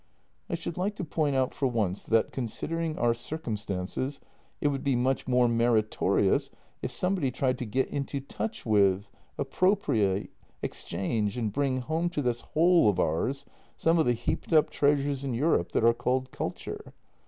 [0.49, 4.19] "I should like to point out for once that, considering our circumstances,
[4.59, 6.49] it would be much more meritorious
[6.81, 10.31] if somebody tried to get into touch with, appropriate,
[10.63, 13.45] exchange, and bring home to this hole of ours
[13.77, 16.95] some of the heaped up treasures in Europe that are called culture.